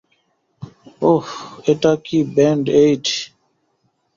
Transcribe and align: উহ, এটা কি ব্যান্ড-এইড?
উহ, 1.03 1.27
এটা 1.65 1.91
কি 2.05 2.17
ব্যান্ড-এইড? 2.35 3.05